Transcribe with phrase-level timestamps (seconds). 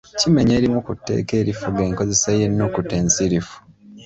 [0.19, 3.55] Kimenya erimu ku tteeka erifuga enkozesa y’ennukuta ensirifu.